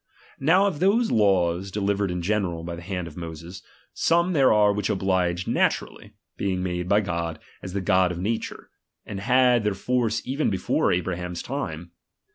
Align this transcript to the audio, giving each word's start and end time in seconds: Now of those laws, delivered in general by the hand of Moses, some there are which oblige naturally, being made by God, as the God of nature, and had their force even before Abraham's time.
Now 0.39 0.65
of 0.65 0.79
those 0.79 1.11
laws, 1.11 1.69
delivered 1.69 2.09
in 2.09 2.23
general 2.23 2.63
by 2.63 2.75
the 2.75 2.81
hand 2.81 3.05
of 3.07 3.15
Moses, 3.15 3.61
some 3.93 4.33
there 4.33 4.51
are 4.51 4.73
which 4.73 4.89
oblige 4.89 5.45
naturally, 5.45 6.13
being 6.37 6.63
made 6.63 6.89
by 6.89 7.01
God, 7.01 7.37
as 7.61 7.73
the 7.73 7.81
God 7.81 8.11
of 8.11 8.17
nature, 8.17 8.71
and 9.05 9.19
had 9.19 9.63
their 9.63 9.75
force 9.75 10.19
even 10.25 10.49
before 10.49 10.91
Abraham's 10.91 11.43
time. 11.43 11.91